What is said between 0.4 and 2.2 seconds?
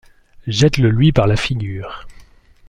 jette-le-lui par la figure.